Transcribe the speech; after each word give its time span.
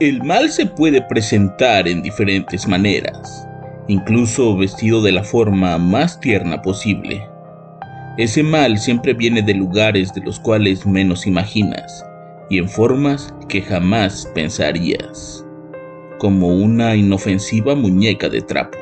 El 0.00 0.24
mal 0.24 0.50
se 0.50 0.66
puede 0.66 1.02
presentar 1.02 1.86
en 1.86 2.02
diferentes 2.02 2.66
maneras, 2.66 3.46
incluso 3.86 4.56
vestido 4.56 5.00
de 5.00 5.12
la 5.12 5.22
forma 5.22 5.78
más 5.78 6.18
tierna 6.18 6.60
posible. 6.62 7.24
Ese 8.18 8.42
mal 8.42 8.78
siempre 8.78 9.14
viene 9.14 9.40
de 9.40 9.54
lugares 9.54 10.12
de 10.12 10.20
los 10.22 10.40
cuales 10.40 10.84
menos 10.84 11.28
imaginas 11.28 12.04
y 12.50 12.58
en 12.58 12.68
formas 12.68 13.32
que 13.48 13.62
jamás 13.62 14.28
pensarías, 14.34 15.46
como 16.18 16.48
una 16.48 16.96
inofensiva 16.96 17.76
muñeca 17.76 18.28
de 18.28 18.40
trapo. 18.40 18.78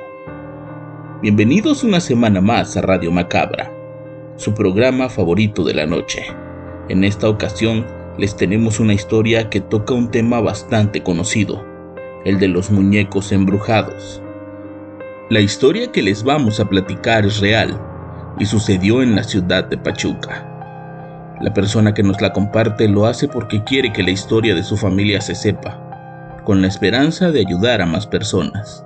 Bienvenidos 1.21 1.85
una 1.85 2.01
semana 2.01 2.41
más 2.41 2.75
a 2.79 2.81
Radio 2.81 3.13
Macabra, 3.13 3.71
su 4.37 4.55
programa 4.55 5.11
favorito 5.11 5.63
de 5.63 5.75
la 5.75 5.85
noche. 5.85 6.23
En 6.89 7.05
esta 7.05 7.29
ocasión 7.29 7.85
les 8.19 8.37
tenemos 8.37 8.79
una 8.79 8.93
historia 8.93 9.49
que 9.49 9.61
toca 9.61 9.95
un 9.95 10.11
tema 10.11 10.41
bastante 10.41 11.03
conocido, 11.03 11.65
el 12.25 12.39
de 12.39 12.49
los 12.49 12.71
muñecos 12.71 13.33
embrujados. 13.33 14.23
La 15.31 15.41
historia 15.41 15.91
que 15.91 16.03
les 16.03 16.23
vamos 16.23 16.61
a 16.61 16.67
platicar 16.67 17.25
es 17.25 17.41
real 17.41 17.81
y 18.39 18.45
sucedió 18.45 19.03
en 19.03 19.17
la 19.17 19.25
ciudad 19.25 19.65
de 19.65 19.79
Pachuca. 19.79 20.49
La 21.41 21.55
persona 21.55 21.95
que 21.95 22.03
nos 22.03 22.21
la 22.21 22.33
comparte 22.33 22.87
lo 22.87 23.07
hace 23.07 23.29
porque 23.29 23.65
quiere 23.65 23.93
que 23.93 24.03
la 24.03 24.11
historia 24.11 24.55
de 24.55 24.63
su 24.63 24.77
familia 24.77 25.23
se 25.23 25.35
sepa, 25.35 26.43
con 26.45 26.61
la 26.61 26.69
esperanza 26.69 27.31
de 27.31 27.41
ayudar 27.41 27.81
a 27.81 27.87
más 27.87 28.07
personas. 28.07 28.85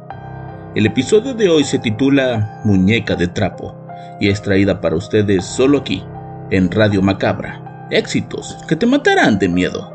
El 0.77 0.87
episodio 0.87 1.35
de 1.35 1.49
hoy 1.49 1.65
se 1.65 1.81
titula 1.81 2.61
Muñeca 2.65 3.17
de 3.17 3.27
Trapo 3.27 3.75
y 4.21 4.29
es 4.29 4.41
traída 4.41 4.81
para 4.81 4.95
ustedes 4.95 5.45
solo 5.45 5.79
aquí, 5.79 6.05
en 6.51 6.71
Radio 6.71 7.03
Macabra 7.03 7.67
éxitos 7.91 8.57
que 8.69 8.77
te 8.77 8.87
matarán 8.87 9.39
de 9.39 9.49
miedo. 9.49 9.93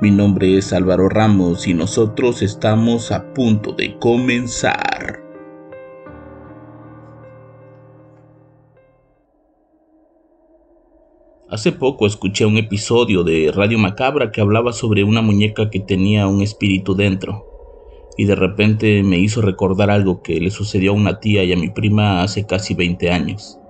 Mi 0.00 0.10
nombre 0.10 0.58
es 0.58 0.72
Álvaro 0.72 1.08
Ramos 1.08 1.68
y 1.68 1.74
nosotros 1.74 2.42
estamos 2.42 3.12
a 3.12 3.32
punto 3.32 3.72
de 3.72 3.96
comenzar. 3.98 5.22
Hace 11.48 11.70
poco 11.70 12.06
escuché 12.06 12.46
un 12.46 12.56
episodio 12.56 13.22
de 13.22 13.52
Radio 13.54 13.78
Macabra 13.78 14.32
que 14.32 14.40
hablaba 14.40 14.72
sobre 14.72 15.04
una 15.04 15.20
muñeca 15.20 15.70
que 15.70 15.80
tenía 15.80 16.26
un 16.26 16.40
espíritu 16.40 16.94
dentro, 16.94 17.46
y 18.16 18.24
de 18.24 18.34
repente 18.34 19.02
me 19.02 19.18
hizo 19.18 19.42
recordar 19.42 19.90
algo 19.90 20.22
que 20.22 20.40
le 20.40 20.50
sucedió 20.50 20.92
a 20.92 20.94
una 20.94 21.20
tía 21.20 21.44
y 21.44 21.52
a 21.52 21.56
mi 21.56 21.68
prima 21.68 22.22
hace 22.22 22.46
casi 22.46 22.74
20 22.74 23.10
años. 23.10 23.61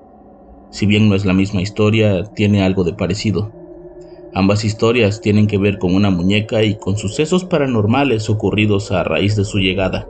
Si 0.72 0.86
bien 0.86 1.10
no 1.10 1.14
es 1.14 1.26
la 1.26 1.34
misma 1.34 1.60
historia, 1.60 2.24
tiene 2.34 2.62
algo 2.62 2.82
de 2.82 2.94
parecido. 2.94 3.52
Ambas 4.32 4.64
historias 4.64 5.20
tienen 5.20 5.46
que 5.46 5.58
ver 5.58 5.78
con 5.78 5.94
una 5.94 6.10
muñeca 6.10 6.64
y 6.64 6.76
con 6.76 6.96
sucesos 6.96 7.44
paranormales 7.44 8.30
ocurridos 8.30 8.90
a 8.90 9.04
raíz 9.04 9.36
de 9.36 9.44
su 9.44 9.58
llegada. 9.58 10.08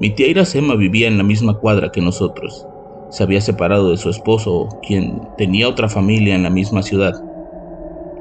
Mi 0.00 0.10
tía 0.10 0.26
Iracema 0.26 0.74
vivía 0.74 1.06
en 1.06 1.16
la 1.16 1.22
misma 1.22 1.60
cuadra 1.60 1.92
que 1.92 2.00
nosotros. 2.00 2.66
Se 3.10 3.22
había 3.22 3.40
separado 3.40 3.90
de 3.90 3.98
su 3.98 4.10
esposo, 4.10 4.68
quien 4.82 5.20
tenía 5.38 5.68
otra 5.68 5.88
familia 5.88 6.34
en 6.34 6.42
la 6.42 6.50
misma 6.50 6.82
ciudad. 6.82 7.14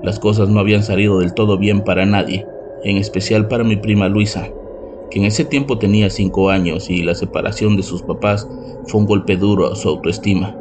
Las 0.04 0.20
cosas 0.20 0.50
no 0.50 0.60
habían 0.60 0.84
salido 0.84 1.20
del 1.20 1.34
todo 1.34 1.58
bien 1.58 1.84
para 1.84 2.06
nadie, 2.06 2.46
en 2.84 2.98
especial 2.98 3.48
para 3.48 3.64
mi 3.64 3.78
prima 3.78 4.10
Luisa, 4.10 4.52
que 5.10 5.18
en 5.18 5.26
ese 5.26 5.44
tiempo 5.44 5.80
tenía 5.80 6.12
cinco 6.12 6.52
años 6.52 6.92
y 6.92 7.02
la 7.02 7.16
separación 7.16 7.78
de 7.78 7.84
sus 7.84 8.04
papás 8.04 8.48
fue 8.86 9.02
un 9.02 9.08
golpe 9.08 9.38
duro 9.38 9.72
a 9.72 9.76
su 9.76 9.90
autoestima. 9.90 10.56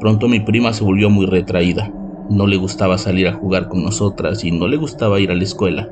Pronto 0.00 0.28
mi 0.28 0.40
prima 0.40 0.74
se 0.74 0.84
volvió 0.84 1.08
muy 1.08 1.24
retraída. 1.24 1.90
No 2.28 2.46
le 2.46 2.56
gustaba 2.56 2.98
salir 2.98 3.28
a 3.28 3.32
jugar 3.32 3.68
con 3.68 3.82
nosotras 3.82 4.44
y 4.44 4.50
no 4.50 4.68
le 4.68 4.76
gustaba 4.76 5.20
ir 5.20 5.30
a 5.30 5.34
la 5.34 5.44
escuela. 5.44 5.88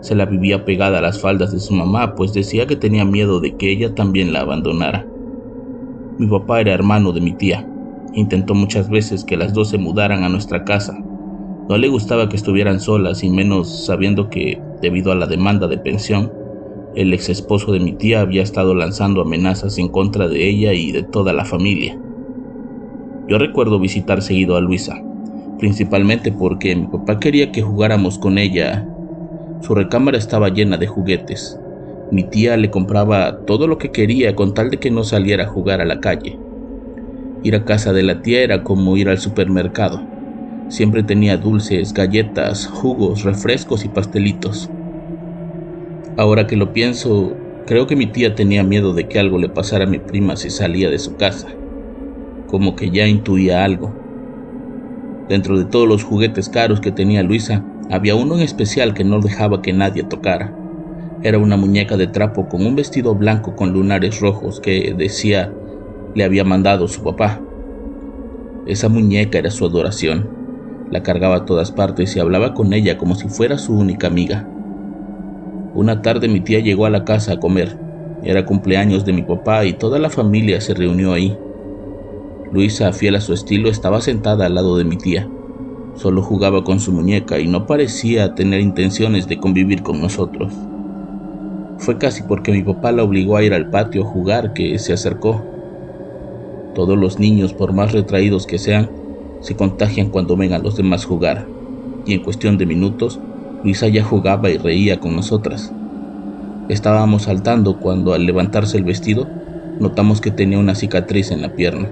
Se 0.00 0.16
la 0.16 0.26
vivía 0.26 0.64
pegada 0.64 0.98
a 0.98 1.02
las 1.02 1.20
faldas 1.20 1.52
de 1.52 1.60
su 1.60 1.72
mamá, 1.72 2.16
pues 2.16 2.32
decía 2.32 2.66
que 2.66 2.74
tenía 2.74 3.04
miedo 3.04 3.38
de 3.38 3.54
que 3.54 3.70
ella 3.70 3.94
también 3.94 4.32
la 4.32 4.40
abandonara. 4.40 5.06
Mi 6.18 6.26
papá 6.26 6.60
era 6.60 6.72
hermano 6.72 7.12
de 7.12 7.20
mi 7.20 7.32
tía. 7.32 7.68
Intentó 8.14 8.54
muchas 8.54 8.90
veces 8.90 9.24
que 9.24 9.36
las 9.36 9.54
dos 9.54 9.68
se 9.68 9.78
mudaran 9.78 10.24
a 10.24 10.28
nuestra 10.28 10.64
casa. 10.64 10.98
No 11.68 11.78
le 11.78 11.86
gustaba 11.86 12.28
que 12.28 12.36
estuvieran 12.36 12.80
solas 12.80 13.22
y 13.22 13.30
menos 13.30 13.86
sabiendo 13.86 14.28
que, 14.28 14.60
debido 14.82 15.12
a 15.12 15.14
la 15.14 15.28
demanda 15.28 15.68
de 15.68 15.78
pensión, 15.78 16.32
el 16.96 17.12
ex 17.14 17.28
esposo 17.28 17.70
de 17.70 17.78
mi 17.78 17.92
tía 17.92 18.22
había 18.22 18.42
estado 18.42 18.74
lanzando 18.74 19.20
amenazas 19.20 19.78
en 19.78 19.88
contra 19.88 20.26
de 20.26 20.48
ella 20.48 20.72
y 20.72 20.90
de 20.90 21.04
toda 21.04 21.32
la 21.32 21.44
familia. 21.44 21.96
Yo 23.30 23.38
recuerdo 23.38 23.78
visitar 23.78 24.22
seguido 24.22 24.56
a 24.56 24.60
Luisa, 24.60 25.00
principalmente 25.60 26.32
porque 26.32 26.74
mi 26.74 26.88
papá 26.88 27.20
quería 27.20 27.52
que 27.52 27.62
jugáramos 27.62 28.18
con 28.18 28.38
ella. 28.38 28.84
Su 29.60 29.76
recámara 29.76 30.18
estaba 30.18 30.48
llena 30.48 30.78
de 30.78 30.88
juguetes. 30.88 31.56
Mi 32.10 32.24
tía 32.24 32.56
le 32.56 32.72
compraba 32.72 33.42
todo 33.46 33.68
lo 33.68 33.78
que 33.78 33.92
quería 33.92 34.34
con 34.34 34.52
tal 34.52 34.70
de 34.70 34.78
que 34.78 34.90
no 34.90 35.04
saliera 35.04 35.44
a 35.44 35.46
jugar 35.46 35.80
a 35.80 35.84
la 35.84 36.00
calle. 36.00 36.36
Ir 37.44 37.54
a 37.54 37.64
casa 37.64 37.92
de 37.92 38.02
la 38.02 38.20
tía 38.20 38.42
era 38.42 38.64
como 38.64 38.96
ir 38.96 39.08
al 39.08 39.18
supermercado. 39.18 40.02
Siempre 40.66 41.04
tenía 41.04 41.36
dulces, 41.36 41.94
galletas, 41.94 42.66
jugos, 42.66 43.22
refrescos 43.22 43.84
y 43.84 43.88
pastelitos. 43.90 44.68
Ahora 46.16 46.48
que 46.48 46.56
lo 46.56 46.72
pienso, 46.72 47.36
creo 47.68 47.86
que 47.86 47.94
mi 47.94 48.06
tía 48.06 48.34
tenía 48.34 48.64
miedo 48.64 48.92
de 48.92 49.06
que 49.06 49.20
algo 49.20 49.38
le 49.38 49.48
pasara 49.48 49.84
a 49.84 49.88
mi 49.88 50.00
prima 50.00 50.34
si 50.34 50.50
salía 50.50 50.90
de 50.90 50.98
su 50.98 51.16
casa 51.16 51.46
como 52.50 52.74
que 52.74 52.90
ya 52.90 53.06
intuía 53.06 53.64
algo. 53.64 53.94
Dentro 55.28 55.56
de 55.56 55.64
todos 55.64 55.86
los 55.86 56.02
juguetes 56.02 56.48
caros 56.48 56.80
que 56.80 56.90
tenía 56.90 57.22
Luisa, 57.22 57.64
había 57.88 58.16
uno 58.16 58.34
en 58.34 58.40
especial 58.40 58.94
que 58.94 59.04
no 59.04 59.20
dejaba 59.20 59.62
que 59.62 59.72
nadie 59.72 60.02
tocara. 60.02 60.52
Era 61.22 61.38
una 61.38 61.56
muñeca 61.56 61.96
de 61.96 62.08
trapo 62.08 62.48
con 62.48 62.66
un 62.66 62.74
vestido 62.74 63.14
blanco 63.14 63.54
con 63.54 63.72
lunares 63.72 64.20
rojos 64.20 64.58
que 64.58 64.94
decía 64.96 65.52
le 66.14 66.24
había 66.24 66.42
mandado 66.42 66.88
su 66.88 67.02
papá. 67.04 67.40
Esa 68.66 68.88
muñeca 68.88 69.38
era 69.38 69.50
su 69.50 69.64
adoración. 69.64 70.28
La 70.90 71.02
cargaba 71.04 71.36
a 71.36 71.44
todas 71.44 71.70
partes 71.70 72.16
y 72.16 72.20
hablaba 72.20 72.52
con 72.54 72.72
ella 72.72 72.98
como 72.98 73.14
si 73.14 73.28
fuera 73.28 73.58
su 73.58 73.78
única 73.78 74.08
amiga. 74.08 74.48
Una 75.74 76.02
tarde 76.02 76.26
mi 76.26 76.40
tía 76.40 76.58
llegó 76.58 76.86
a 76.86 76.90
la 76.90 77.04
casa 77.04 77.34
a 77.34 77.40
comer. 77.40 77.78
Era 78.24 78.44
cumpleaños 78.44 79.04
de 79.04 79.12
mi 79.12 79.22
papá 79.22 79.64
y 79.64 79.74
toda 79.74 80.00
la 80.00 80.10
familia 80.10 80.60
se 80.60 80.74
reunió 80.74 81.12
ahí. 81.12 81.38
Luisa, 82.52 82.92
fiel 82.92 83.14
a 83.14 83.20
su 83.20 83.32
estilo, 83.32 83.70
estaba 83.70 84.00
sentada 84.00 84.46
al 84.46 84.56
lado 84.56 84.76
de 84.76 84.84
mi 84.84 84.96
tía. 84.96 85.28
Solo 85.94 86.20
jugaba 86.20 86.64
con 86.64 86.80
su 86.80 86.90
muñeca 86.90 87.38
y 87.38 87.46
no 87.46 87.66
parecía 87.66 88.34
tener 88.34 88.60
intenciones 88.60 89.28
de 89.28 89.38
convivir 89.38 89.82
con 89.82 90.00
nosotros. 90.00 90.52
Fue 91.78 91.96
casi 91.96 92.24
porque 92.24 92.50
mi 92.50 92.62
papá 92.62 92.90
la 92.90 93.04
obligó 93.04 93.36
a 93.36 93.44
ir 93.44 93.54
al 93.54 93.70
patio 93.70 94.02
a 94.02 94.06
jugar 94.06 94.52
que 94.52 94.78
se 94.80 94.92
acercó. 94.92 95.44
Todos 96.74 96.98
los 96.98 97.20
niños, 97.20 97.54
por 97.54 97.72
más 97.72 97.92
retraídos 97.92 98.46
que 98.46 98.58
sean, 98.58 98.90
se 99.40 99.54
contagian 99.54 100.10
cuando 100.10 100.36
ven 100.36 100.52
a 100.52 100.58
los 100.58 100.76
demás 100.76 101.04
jugar, 101.04 101.46
y 102.04 102.14
en 102.14 102.22
cuestión 102.22 102.58
de 102.58 102.66
minutos, 102.66 103.20
Luisa 103.62 103.86
ya 103.88 104.02
jugaba 104.02 104.50
y 104.50 104.58
reía 104.58 104.98
con 104.98 105.14
nosotras. 105.14 105.72
Estábamos 106.68 107.22
saltando 107.22 107.78
cuando 107.78 108.12
al 108.12 108.26
levantarse 108.26 108.76
el 108.76 108.84
vestido, 108.84 109.28
notamos 109.78 110.20
que 110.20 110.30
tenía 110.30 110.58
una 110.58 110.74
cicatriz 110.74 111.30
en 111.30 111.42
la 111.42 111.54
pierna. 111.54 111.88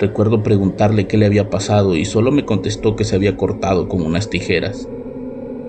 Recuerdo 0.00 0.42
preguntarle 0.42 1.06
qué 1.06 1.18
le 1.18 1.26
había 1.26 1.50
pasado 1.50 1.94
y 1.94 2.06
solo 2.06 2.32
me 2.32 2.46
contestó 2.46 2.96
que 2.96 3.04
se 3.04 3.16
había 3.16 3.36
cortado 3.36 3.86
con 3.86 4.00
unas 4.00 4.30
tijeras. 4.30 4.88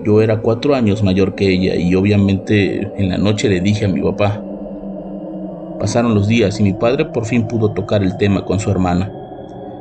Yo 0.06 0.22
era 0.22 0.40
cuatro 0.40 0.74
años 0.74 1.02
mayor 1.02 1.34
que 1.34 1.50
ella 1.50 1.76
y 1.76 1.94
obviamente 1.94 2.90
en 2.96 3.10
la 3.10 3.18
noche 3.18 3.50
le 3.50 3.60
dije 3.60 3.84
a 3.84 3.88
mi 3.88 4.00
papá. 4.00 4.42
Pasaron 5.78 6.14
los 6.14 6.28
días 6.28 6.58
y 6.60 6.62
mi 6.62 6.72
padre 6.72 7.04
por 7.04 7.26
fin 7.26 7.46
pudo 7.46 7.72
tocar 7.74 8.02
el 8.02 8.16
tema 8.16 8.46
con 8.46 8.58
su 8.58 8.70
hermana. 8.70 9.12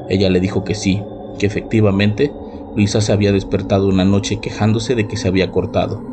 Ella 0.10 0.30
le 0.30 0.42
dijo 0.42 0.66
que 0.66 0.76
sí, 0.76 1.02
que 1.40 1.46
efectivamente 1.46 2.34
Luisa 2.76 3.00
se 3.00 3.14
había 3.14 3.32
despertado 3.32 3.88
una 3.88 4.04
noche 4.04 4.42
quejándose 4.42 4.96
de 4.96 5.08
que 5.08 5.16
se 5.16 5.30
había 5.30 5.50
cortado. 5.50 6.04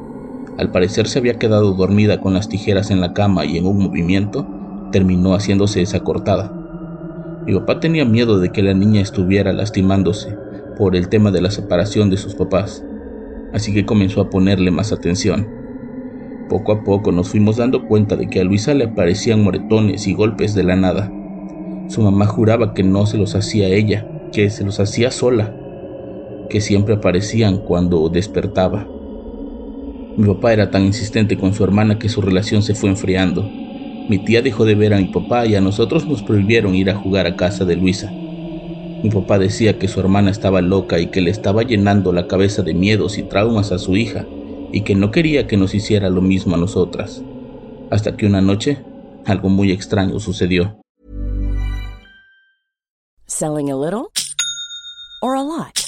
Al 0.58 0.70
parecer 0.70 1.08
se 1.08 1.18
había 1.18 1.40
quedado 1.40 1.72
dormida 1.72 2.20
con 2.20 2.34
las 2.34 2.48
tijeras 2.48 2.92
en 2.92 3.00
la 3.00 3.14
cama 3.14 3.44
y 3.46 3.58
en 3.58 3.66
un 3.66 3.78
movimiento 3.78 4.46
terminó 4.92 5.34
haciéndose 5.34 5.82
esa 5.82 6.04
cortada. 6.04 6.67
Mi 7.48 7.54
papá 7.54 7.80
tenía 7.80 8.04
miedo 8.04 8.40
de 8.40 8.50
que 8.50 8.62
la 8.62 8.74
niña 8.74 9.00
estuviera 9.00 9.54
lastimándose 9.54 10.36
por 10.76 10.94
el 10.94 11.08
tema 11.08 11.30
de 11.30 11.40
la 11.40 11.50
separación 11.50 12.10
de 12.10 12.18
sus 12.18 12.34
papás, 12.34 12.84
así 13.54 13.72
que 13.72 13.86
comenzó 13.86 14.20
a 14.20 14.28
ponerle 14.28 14.70
más 14.70 14.92
atención. 14.92 15.48
Poco 16.50 16.72
a 16.72 16.84
poco 16.84 17.10
nos 17.10 17.30
fuimos 17.30 17.56
dando 17.56 17.86
cuenta 17.86 18.16
de 18.16 18.28
que 18.28 18.40
a 18.40 18.44
Luisa 18.44 18.74
le 18.74 18.84
aparecían 18.84 19.42
moretones 19.42 20.06
y 20.06 20.12
golpes 20.12 20.54
de 20.54 20.62
la 20.62 20.76
nada. 20.76 21.10
Su 21.88 22.02
mamá 22.02 22.26
juraba 22.26 22.74
que 22.74 22.82
no 22.82 23.06
se 23.06 23.16
los 23.16 23.34
hacía 23.34 23.68
ella, 23.68 24.06
que 24.30 24.50
se 24.50 24.62
los 24.62 24.78
hacía 24.78 25.10
sola, 25.10 25.56
que 26.50 26.60
siempre 26.60 26.96
aparecían 26.96 27.56
cuando 27.56 28.10
despertaba. 28.10 28.86
Mi 30.18 30.26
papá 30.26 30.52
era 30.52 30.70
tan 30.70 30.84
insistente 30.84 31.38
con 31.38 31.54
su 31.54 31.64
hermana 31.64 31.98
que 31.98 32.10
su 32.10 32.20
relación 32.20 32.62
se 32.62 32.74
fue 32.74 32.90
enfriando. 32.90 33.50
Mi 34.08 34.18
tía 34.18 34.40
dejó 34.40 34.64
de 34.64 34.74
ver 34.74 34.94
a 34.94 34.98
mi 34.98 35.06
papá 35.06 35.46
y 35.46 35.54
a 35.54 35.60
nosotros 35.60 36.06
nos 36.06 36.22
prohibieron 36.22 36.74
ir 36.74 36.88
a 36.90 36.94
jugar 36.94 37.26
a 37.26 37.36
casa 37.36 37.66
de 37.66 37.76
Luisa. 37.76 38.10
Mi 38.10 39.10
papá 39.10 39.38
decía 39.38 39.78
que 39.78 39.86
su 39.86 40.00
hermana 40.00 40.30
estaba 40.30 40.62
loca 40.62 40.98
y 40.98 41.08
que 41.08 41.20
le 41.20 41.30
estaba 41.30 41.62
llenando 41.62 42.12
la 42.12 42.26
cabeza 42.26 42.62
de 42.62 42.74
miedos 42.74 43.18
y 43.18 43.22
traumas 43.22 43.70
a 43.70 43.78
su 43.78 43.96
hija 43.96 44.24
y 44.72 44.80
que 44.80 44.94
no 44.94 45.10
quería 45.10 45.46
que 45.46 45.56
nos 45.56 45.74
hiciera 45.74 46.08
lo 46.08 46.22
mismo 46.22 46.54
a 46.54 46.58
nosotras. 46.58 47.22
Hasta 47.90 48.16
que 48.16 48.26
una 48.26 48.40
noche 48.40 48.78
algo 49.26 49.50
muy 49.50 49.72
extraño 49.72 50.18
sucedió. 50.20 50.80
Selling 53.26 53.70
a 53.70 53.76
little 53.76 54.10
or 55.22 55.36
a 55.36 55.42
lot? 55.42 55.87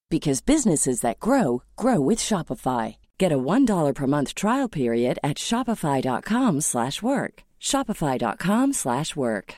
because 0.11 0.41
businesses 0.41 1.01
that 1.01 1.19
grow 1.19 1.63
grow 1.75 1.99
with 1.99 2.19
Shopify. 2.19 2.97
Get 3.17 3.31
a 3.31 3.43
$1 3.53 3.95
per 3.95 4.07
month 4.07 4.35
trial 4.35 4.69
period 4.69 5.17
at 5.23 5.37
shopify.com/work. 5.37 7.33
shopify.com/work. 7.59 9.55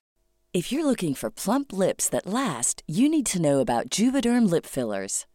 If 0.54 0.72
you're 0.72 0.86
looking 0.86 1.16
for 1.16 1.32
plump 1.32 1.74
lips 1.74 2.08
that 2.10 2.28
last, 2.28 2.84
you 2.88 3.10
need 3.10 3.26
to 3.34 3.42
know 3.42 3.60
about 3.60 3.90
Juvederm 3.90 4.48
lip 4.48 4.68
fillers. 4.68 5.26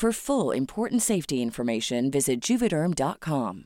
For 0.00 0.12
full 0.12 0.56
important 0.56 1.02
safety 1.02 1.42
information, 1.42 2.08
visit 2.08 2.40
juvederm.com. 2.40 3.64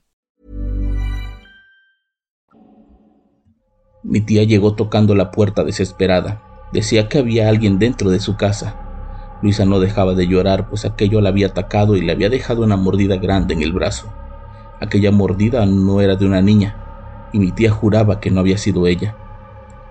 Mi 4.03 4.23
tía 4.23 4.45
llegó 4.45 4.75
tocando 4.75 5.15
la 5.15 5.31
puerta 5.31 5.63
desesperada. 5.63 6.41
Decía 6.73 7.11
que 7.11 7.19
había 7.19 7.51
alguien 7.51 7.79
dentro 7.79 8.09
de 8.09 8.19
su 8.19 8.39
casa. 8.39 9.39
Luisa 9.43 9.67
no 9.67 9.79
dejaba 9.79 10.15
de 10.15 10.27
llorar, 10.27 10.71
pues 10.71 10.87
aquello 10.87 11.21
la 11.21 11.29
había 11.29 11.49
atacado 11.49 11.97
y 11.97 12.01
le 12.01 12.13
había 12.13 12.31
dejado 12.31 12.63
una 12.65 12.79
mordida 12.79 13.17
grande 13.17 13.53
en 13.53 13.61
el 13.61 13.75
brazo. 13.75 14.11
Aquella 14.81 15.13
mordida 15.13 15.67
no 15.67 16.01
era 16.01 16.17
de 16.17 16.25
una 16.25 16.41
niña, 16.41 17.29
y 17.35 17.41
mi 17.41 17.53
tía 17.53 17.71
juraba 17.71 18.21
que 18.21 18.31
no 18.31 18.41
había 18.41 18.57
sido 18.57 18.87
ella. 18.87 19.15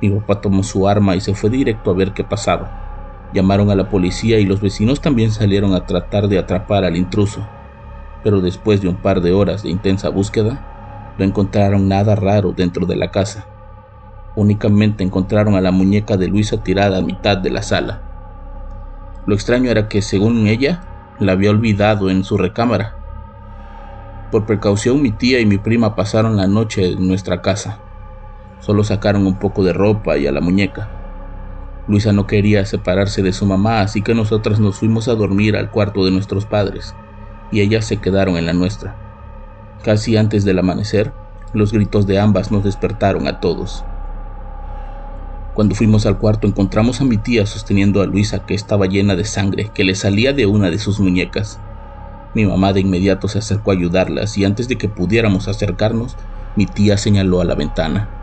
Mi 0.01 0.09
papá 0.09 0.41
tomó 0.41 0.63
su 0.63 0.87
arma 0.87 1.15
y 1.15 1.21
se 1.21 1.35
fue 1.35 1.51
directo 1.51 1.91
a 1.91 1.93
ver 1.93 2.13
qué 2.13 2.23
pasaba. 2.23 2.90
Llamaron 3.33 3.69
a 3.71 3.75
la 3.75 3.89
policía 3.89 4.39
y 4.39 4.45
los 4.45 4.59
vecinos 4.59 4.99
también 4.99 5.31
salieron 5.31 5.73
a 5.73 5.85
tratar 5.85 6.27
de 6.27 6.37
atrapar 6.37 6.83
al 6.83 6.97
intruso. 6.97 7.47
Pero 8.23 8.41
después 8.41 8.81
de 8.81 8.89
un 8.89 8.97
par 8.97 9.21
de 9.21 9.31
horas 9.31 9.63
de 9.63 9.69
intensa 9.69 10.09
búsqueda, 10.09 11.13
no 11.17 11.23
encontraron 11.23 11.87
nada 11.87 12.15
raro 12.15 12.51
dentro 12.51 12.85
de 12.85 12.97
la 12.97 13.11
casa. 13.11 13.45
Únicamente 14.35 15.03
encontraron 15.03 15.55
a 15.55 15.61
la 15.61 15.71
muñeca 15.71 16.17
de 16.17 16.27
Luisa 16.27 16.63
tirada 16.63 16.97
a 16.97 17.01
mitad 17.01 17.37
de 17.37 17.49
la 17.49 17.63
sala. 17.63 18.01
Lo 19.25 19.35
extraño 19.35 19.69
era 19.69 19.87
que, 19.87 20.01
según 20.01 20.47
ella, 20.47 20.81
la 21.19 21.33
había 21.33 21.51
olvidado 21.51 22.09
en 22.09 22.23
su 22.23 22.37
recámara. 22.37 22.95
Por 24.31 24.45
precaución 24.45 25.01
mi 25.01 25.11
tía 25.11 25.39
y 25.39 25.45
mi 25.45 25.57
prima 25.57 25.95
pasaron 25.95 26.37
la 26.37 26.47
noche 26.47 26.93
en 26.93 27.07
nuestra 27.07 27.41
casa. 27.41 27.79
Solo 28.59 28.83
sacaron 28.83 29.25
un 29.25 29.37
poco 29.37 29.63
de 29.63 29.73
ropa 29.73 30.17
y 30.17 30.27
a 30.27 30.31
la 30.31 30.41
muñeca. 30.41 31.00
Luisa 31.87 32.13
no 32.13 32.27
quería 32.27 32.65
separarse 32.65 33.21
de 33.21 33.33
su 33.33 33.45
mamá, 33.45 33.81
así 33.81 34.01
que 34.01 34.13
nosotras 34.13 34.59
nos 34.59 34.77
fuimos 34.77 35.07
a 35.07 35.15
dormir 35.15 35.55
al 35.55 35.71
cuarto 35.71 36.05
de 36.05 36.11
nuestros 36.11 36.45
padres, 36.45 36.95
y 37.51 37.61
ellas 37.61 37.85
se 37.85 37.97
quedaron 37.97 38.37
en 38.37 38.45
la 38.45 38.53
nuestra. 38.53 38.95
Casi 39.83 40.15
antes 40.15 40.45
del 40.45 40.59
amanecer, 40.59 41.11
los 41.53 41.73
gritos 41.73 42.05
de 42.05 42.19
ambas 42.19 42.51
nos 42.51 42.63
despertaron 42.63 43.27
a 43.27 43.39
todos. 43.39 43.83
Cuando 45.53 45.75
fuimos 45.75 46.05
al 46.05 46.17
cuarto 46.17 46.47
encontramos 46.47 47.01
a 47.01 47.03
mi 47.03 47.17
tía 47.17 47.45
sosteniendo 47.45 48.01
a 48.01 48.05
Luisa 48.05 48.45
que 48.45 48.53
estaba 48.53 48.85
llena 48.85 49.15
de 49.15 49.25
sangre 49.25 49.69
que 49.73 49.83
le 49.83 49.95
salía 49.95 50.31
de 50.31 50.45
una 50.45 50.69
de 50.69 50.79
sus 50.79 50.99
muñecas. 50.99 51.59
Mi 52.33 52.45
mamá 52.45 52.71
de 52.71 52.79
inmediato 52.79 53.27
se 53.27 53.39
acercó 53.39 53.71
a 53.71 53.73
ayudarlas 53.73 54.37
y 54.37 54.45
antes 54.45 54.69
de 54.69 54.77
que 54.77 54.87
pudiéramos 54.87 55.49
acercarnos, 55.49 56.15
mi 56.55 56.65
tía 56.67 56.97
señaló 56.97 57.41
a 57.41 57.45
la 57.45 57.55
ventana. 57.55 58.20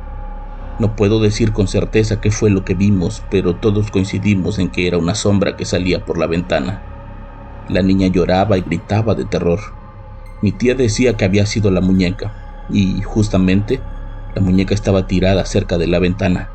No 0.79 0.95
puedo 0.95 1.21
decir 1.21 1.53
con 1.53 1.67
certeza 1.67 2.21
qué 2.21 2.31
fue 2.31 2.51
lo 2.51 2.65
que 2.65 2.75
vimos, 2.75 3.25
pero 3.31 3.57
todos 3.57 3.91
coincidimos 3.91 4.61
en 4.61 4.71
que 4.71 4.87
era 4.87 4.97
una 4.97 5.17
sombra 5.17 5.57
que 5.57 5.65
salía 5.65 6.05
por 6.05 6.19
la 6.19 6.27
ventana. 6.29 6.83
La 7.69 7.83
niña 7.83 8.07
lloraba 8.07 8.59
y 8.59 8.63
gritaba 8.63 9.17
de 9.17 9.25
terror. 9.25 9.59
Mi 10.41 10.53
tía 10.53 10.77
decía 10.77 11.17
que 11.17 11.25
había 11.25 11.47
sido 11.47 11.73
la 11.73 11.81
muñeca, 11.81 12.33
y 12.71 13.03
justamente 13.03 13.81
la 14.37 14.41
muñeca 14.41 14.73
estaba 14.73 15.09
tirada 15.09 15.45
cerca 15.47 15.79
de 15.79 15.89
la 15.89 15.99
ventana. 15.99 16.51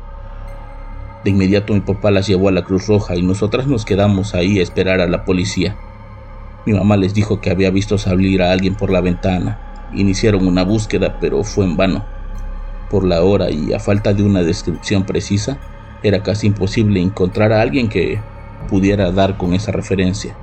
De 1.22 1.30
inmediato 1.30 1.74
mi 1.74 1.80
papá 1.80 2.10
las 2.10 2.26
llevó 2.26 2.48
a 2.48 2.52
la 2.52 2.64
Cruz 2.64 2.86
Roja 2.86 3.16
y 3.16 3.22
nosotras 3.22 3.66
nos 3.66 3.84
quedamos 3.84 4.34
ahí 4.34 4.58
a 4.58 4.62
esperar 4.62 5.00
a 5.00 5.06
la 5.06 5.24
policía. 5.24 5.76
Mi 6.66 6.72
mamá 6.72 6.96
les 6.96 7.12
dijo 7.12 7.42
que 7.42 7.50
había 7.50 7.70
visto 7.70 7.98
salir 7.98 8.42
a 8.42 8.52
alguien 8.52 8.74
por 8.74 8.90
la 8.90 9.02
ventana. 9.02 9.60
Iniciaron 9.94 10.46
una 10.46 10.64
búsqueda, 10.64 11.18
pero 11.20 11.44
fue 11.44 11.66
en 11.66 11.76
vano. 11.76 12.13
Por 12.90 13.06
la 13.06 13.22
hora 13.22 13.50
y 13.50 13.72
a 13.72 13.80
falta 13.80 14.12
de 14.12 14.22
una 14.22 14.42
descripción 14.42 15.04
precisa, 15.04 15.58
era 16.02 16.22
casi 16.22 16.48
imposible 16.48 17.00
encontrar 17.00 17.52
a 17.52 17.62
alguien 17.62 17.88
que 17.88 18.20
pudiera 18.68 19.10
dar 19.10 19.36
con 19.38 19.54
esa 19.54 19.72
referencia. 19.72 20.36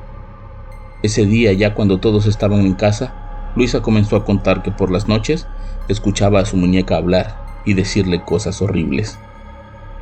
Ese 1.04 1.26
día, 1.26 1.54
ya 1.54 1.74
cuando 1.74 2.00
todos 2.00 2.26
estaban 2.26 2.62
en 2.62 2.74
casa, 2.74 3.16
Luisa 3.56 3.82
comenzó 3.82 4.16
a 4.16 4.26
contar 4.26 4.64
que 4.64 4.72
por 4.72 4.92
las 4.92 5.08
noches 5.08 5.48
escuchaba 5.88 6.40
a 6.40 6.46
su 6.46 6.58
muñeca 6.58 6.96
hablar 6.96 7.38
y 7.66 7.74
decirle 7.74 8.24
cosas 8.24 8.62
horribles. 8.62 9.20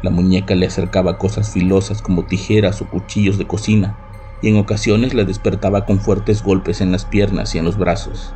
La 0.01 0.11
muñeca 0.11 0.55
le 0.55 0.67
acercaba 0.67 1.17
cosas 1.17 1.51
filosas 1.51 2.01
como 2.01 2.25
tijeras 2.25 2.81
o 2.81 2.89
cuchillos 2.89 3.37
de 3.37 3.47
cocina, 3.47 3.97
y 4.41 4.47
en 4.49 4.57
ocasiones 4.57 5.13
le 5.13 5.25
despertaba 5.25 5.85
con 5.85 5.99
fuertes 5.99 6.41
golpes 6.41 6.79
en 6.79 6.91
las 6.91 7.05
piernas 7.05 7.53
y 7.55 7.57
en 7.57 7.65
los 7.65 7.77
brazos. 7.77 8.33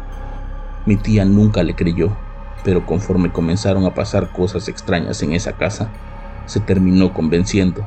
Mi 0.85 0.97
tía 0.97 1.23
nunca 1.23 1.63
le 1.63 1.75
creyó, 1.75 2.17
pero 2.63 2.85
conforme 2.85 3.31
comenzaron 3.31 3.85
a 3.85 3.93
pasar 3.93 4.31
cosas 4.31 4.67
extrañas 4.67 5.21
en 5.21 5.33
esa 5.33 5.53
casa, 5.53 5.91
se 6.45 6.59
terminó 6.61 7.13
convenciendo. 7.13 7.85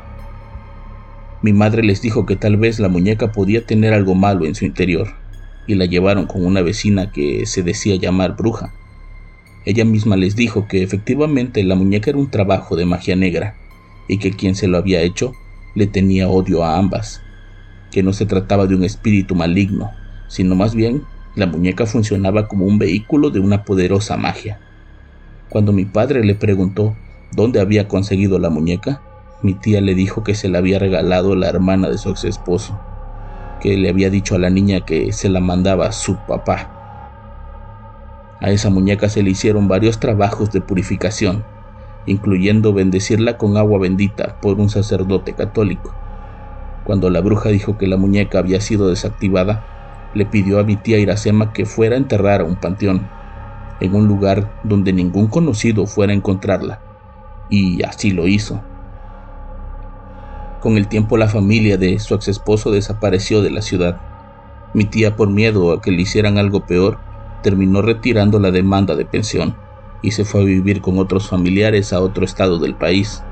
Mi 1.42 1.52
madre 1.52 1.82
les 1.82 2.02
dijo 2.02 2.26
que 2.26 2.36
tal 2.36 2.56
vez 2.56 2.78
la 2.78 2.88
muñeca 2.88 3.32
podía 3.32 3.64
tener 3.64 3.94
algo 3.94 4.14
malo 4.14 4.46
en 4.46 4.54
su 4.54 4.64
interior, 4.64 5.08
y 5.66 5.74
la 5.74 5.86
llevaron 5.86 6.26
con 6.26 6.44
una 6.44 6.62
vecina 6.62 7.10
que 7.10 7.46
se 7.46 7.62
decía 7.62 7.96
llamar 7.96 8.36
bruja. 8.36 8.72
Ella 9.64 9.84
misma 9.84 10.16
les 10.16 10.36
dijo 10.36 10.66
que 10.68 10.82
efectivamente 10.82 11.62
la 11.64 11.74
muñeca 11.74 12.10
era 12.10 12.18
un 12.18 12.30
trabajo 12.30 12.76
de 12.76 12.86
magia 12.86 13.16
negra, 13.16 13.56
y 14.08 14.18
que 14.18 14.30
quien 14.30 14.54
se 14.54 14.68
lo 14.68 14.78
había 14.78 15.02
hecho 15.02 15.32
le 15.74 15.86
tenía 15.86 16.28
odio 16.28 16.64
a 16.64 16.78
ambas, 16.78 17.20
que 17.90 18.02
no 18.02 18.12
se 18.12 18.26
trataba 18.26 18.66
de 18.66 18.74
un 18.74 18.84
espíritu 18.84 19.34
maligno, 19.34 19.90
sino 20.28 20.54
más 20.54 20.74
bien 20.74 21.02
la 21.34 21.46
muñeca 21.46 21.86
funcionaba 21.86 22.48
como 22.48 22.64
un 22.64 22.78
vehículo 22.78 23.30
de 23.30 23.40
una 23.40 23.64
poderosa 23.64 24.16
magia. 24.16 24.65
Cuando 25.48 25.72
mi 25.72 25.84
padre 25.84 26.24
le 26.24 26.34
preguntó 26.34 26.96
dónde 27.30 27.60
había 27.60 27.86
conseguido 27.86 28.40
la 28.40 28.50
muñeca, 28.50 29.00
mi 29.42 29.54
tía 29.54 29.80
le 29.80 29.94
dijo 29.94 30.24
que 30.24 30.34
se 30.34 30.48
la 30.48 30.58
había 30.58 30.80
regalado 30.80 31.36
la 31.36 31.48
hermana 31.48 31.88
de 31.88 31.98
su 31.98 32.10
ex 32.10 32.24
esposo, 32.24 32.76
que 33.60 33.76
le 33.76 33.88
había 33.88 34.10
dicho 34.10 34.34
a 34.34 34.38
la 34.38 34.50
niña 34.50 34.80
que 34.80 35.12
se 35.12 35.28
la 35.28 35.40
mandaba 35.40 35.92
su 35.92 36.16
papá. 36.26 36.72
A 38.40 38.50
esa 38.50 38.70
muñeca 38.70 39.08
se 39.08 39.22
le 39.22 39.30
hicieron 39.30 39.68
varios 39.68 40.00
trabajos 40.00 40.50
de 40.50 40.60
purificación, 40.60 41.44
incluyendo 42.06 42.72
bendecirla 42.72 43.38
con 43.38 43.56
agua 43.56 43.78
bendita 43.78 44.40
por 44.40 44.58
un 44.58 44.68
sacerdote 44.68 45.34
católico. 45.34 45.94
Cuando 46.84 47.08
la 47.08 47.20
bruja 47.20 47.50
dijo 47.50 47.78
que 47.78 47.86
la 47.86 47.96
muñeca 47.96 48.40
había 48.40 48.60
sido 48.60 48.88
desactivada, 48.88 49.64
le 50.12 50.26
pidió 50.26 50.58
a 50.58 50.64
mi 50.64 50.76
tía 50.76 50.98
Iracema 50.98 51.52
que 51.52 51.66
fuera 51.66 51.94
a 51.94 51.98
enterrar 51.98 52.40
a 52.40 52.44
un 52.44 52.56
panteón 52.56 53.15
en 53.80 53.94
un 53.94 54.06
lugar 54.08 54.60
donde 54.62 54.92
ningún 54.92 55.26
conocido 55.26 55.86
fuera 55.86 56.12
a 56.12 56.16
encontrarla, 56.16 56.80
y 57.50 57.82
así 57.82 58.10
lo 58.10 58.26
hizo. 58.26 58.60
Con 60.60 60.76
el 60.76 60.88
tiempo 60.88 61.16
la 61.16 61.28
familia 61.28 61.76
de 61.76 61.98
su 61.98 62.14
ex 62.14 62.28
esposo 62.28 62.70
desapareció 62.70 63.42
de 63.42 63.50
la 63.50 63.62
ciudad. 63.62 64.00
Mi 64.74 64.84
tía, 64.84 65.14
por 65.14 65.30
miedo 65.30 65.72
a 65.72 65.80
que 65.80 65.92
le 65.92 66.02
hicieran 66.02 66.38
algo 66.38 66.66
peor, 66.66 66.98
terminó 67.42 67.82
retirando 67.82 68.40
la 68.40 68.50
demanda 68.50 68.96
de 68.96 69.04
pensión 69.04 69.54
y 70.02 70.10
se 70.12 70.24
fue 70.24 70.42
a 70.42 70.44
vivir 70.44 70.80
con 70.80 70.98
otros 70.98 71.28
familiares 71.28 71.92
a 71.92 72.00
otro 72.00 72.24
estado 72.24 72.58
del 72.58 72.74
país. 72.74 73.22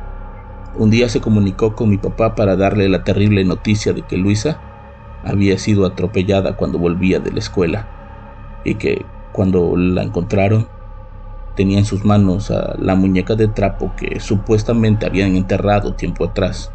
Un 0.76 0.90
día 0.90 1.08
se 1.08 1.20
comunicó 1.20 1.74
con 1.74 1.88
mi 1.90 1.98
papá 1.98 2.34
para 2.34 2.56
darle 2.56 2.88
la 2.88 3.04
terrible 3.04 3.44
noticia 3.44 3.92
de 3.92 4.02
que 4.02 4.16
Luisa 4.16 4.60
había 5.24 5.58
sido 5.58 5.86
atropellada 5.86 6.56
cuando 6.56 6.78
volvía 6.78 7.18
de 7.18 7.32
la 7.32 7.38
escuela 7.38 7.88
y 8.64 8.74
que 8.74 9.04
cuando 9.34 9.76
la 9.76 10.04
encontraron, 10.04 10.68
tenía 11.56 11.78
en 11.78 11.84
sus 11.84 12.04
manos 12.04 12.52
a 12.52 12.76
la 12.78 12.94
muñeca 12.94 13.34
de 13.34 13.48
trapo 13.48 13.92
que 13.96 14.20
supuestamente 14.20 15.06
habían 15.06 15.34
enterrado 15.34 15.94
tiempo 15.94 16.24
atrás. 16.24 16.70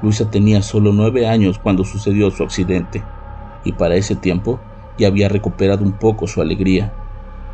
Luisa 0.00 0.30
tenía 0.30 0.62
solo 0.62 0.92
nueve 0.92 1.26
años 1.26 1.58
cuando 1.58 1.84
sucedió 1.84 2.30
su 2.30 2.44
accidente, 2.44 3.02
y 3.64 3.72
para 3.72 3.96
ese 3.96 4.14
tiempo 4.14 4.60
ya 4.96 5.08
había 5.08 5.28
recuperado 5.28 5.82
un 5.82 5.92
poco 5.92 6.28
su 6.28 6.40
alegría. 6.40 6.92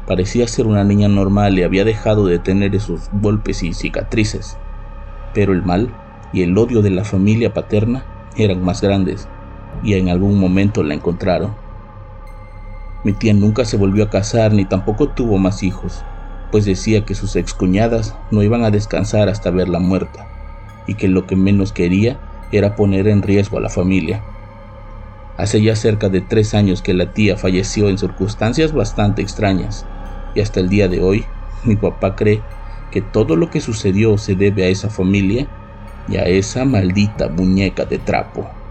Parecía 0.06 0.46
ser 0.46 0.66
una 0.66 0.84
niña 0.84 1.08
normal 1.08 1.58
y 1.58 1.62
había 1.62 1.84
dejado 1.86 2.26
de 2.26 2.38
tener 2.38 2.74
esos 2.74 3.08
golpes 3.12 3.62
y 3.62 3.72
cicatrices. 3.72 4.58
Pero 5.32 5.54
el 5.54 5.62
mal 5.62 5.88
y 6.34 6.42
el 6.42 6.58
odio 6.58 6.82
de 6.82 6.90
la 6.90 7.04
familia 7.04 7.54
paterna 7.54 8.04
eran 8.36 8.62
más 8.62 8.82
grandes, 8.82 9.26
y 9.82 9.94
en 9.94 10.10
algún 10.10 10.38
momento 10.38 10.82
la 10.82 10.92
encontraron. 10.92 11.61
Mi 13.04 13.12
tía 13.14 13.34
nunca 13.34 13.64
se 13.64 13.76
volvió 13.76 14.04
a 14.04 14.10
casar 14.10 14.52
ni 14.52 14.64
tampoco 14.64 15.08
tuvo 15.10 15.36
más 15.36 15.64
hijos, 15.64 16.04
pues 16.50 16.64
decía 16.64 17.04
que 17.04 17.16
sus 17.16 17.34
excuñadas 17.34 18.14
no 18.30 18.44
iban 18.44 18.62
a 18.62 18.70
descansar 18.70 19.28
hasta 19.28 19.50
verla 19.50 19.80
muerta, 19.80 20.28
y 20.86 20.94
que 20.94 21.08
lo 21.08 21.26
que 21.26 21.34
menos 21.34 21.72
quería 21.72 22.20
era 22.52 22.76
poner 22.76 23.08
en 23.08 23.22
riesgo 23.22 23.58
a 23.58 23.60
la 23.60 23.70
familia. 23.70 24.22
Hace 25.36 25.60
ya 25.62 25.74
cerca 25.74 26.10
de 26.10 26.20
tres 26.20 26.54
años 26.54 26.80
que 26.80 26.94
la 26.94 27.12
tía 27.12 27.36
falleció 27.36 27.88
en 27.88 27.98
circunstancias 27.98 28.72
bastante 28.72 29.20
extrañas, 29.20 29.86
y 30.32 30.40
hasta 30.40 30.60
el 30.60 30.68
día 30.68 30.86
de 30.86 31.00
hoy 31.00 31.26
mi 31.64 31.74
papá 31.74 32.14
cree 32.14 32.44
que 32.92 33.02
todo 33.02 33.34
lo 33.34 33.50
que 33.50 33.60
sucedió 33.60 34.16
se 34.16 34.36
debe 34.36 34.62
a 34.64 34.68
esa 34.68 34.90
familia 34.90 35.48
y 36.06 36.16
a 36.18 36.26
esa 36.26 36.64
maldita 36.66 37.28
muñeca 37.28 37.84
de 37.84 37.98
trapo. 37.98 38.61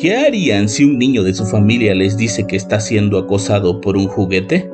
¿Qué 0.00 0.14
harían 0.14 0.68
si 0.68 0.84
un 0.84 0.96
niño 0.96 1.24
de 1.24 1.34
su 1.34 1.44
familia 1.44 1.92
les 1.92 2.16
dice 2.16 2.46
que 2.46 2.54
está 2.54 2.78
siendo 2.78 3.18
acosado 3.18 3.80
por 3.80 3.96
un 3.96 4.06
juguete? 4.06 4.70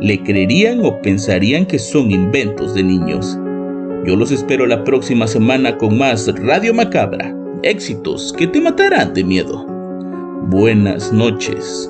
¿Le 0.00 0.20
creerían 0.24 0.84
o 0.84 1.00
pensarían 1.02 1.66
que 1.66 1.78
son 1.78 2.10
inventos 2.10 2.74
de 2.74 2.82
niños? 2.82 3.38
Yo 4.04 4.16
los 4.16 4.32
espero 4.32 4.66
la 4.66 4.82
próxima 4.82 5.28
semana 5.28 5.78
con 5.78 5.96
más 5.96 6.26
Radio 6.42 6.74
Macabra. 6.74 7.32
Éxitos 7.62 8.32
que 8.32 8.48
te 8.48 8.60
matarán 8.60 9.14
de 9.14 9.22
miedo. 9.22 9.64
Buenas 10.48 11.12
noches. 11.12 11.89